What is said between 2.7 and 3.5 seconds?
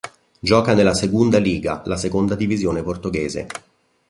portoghese.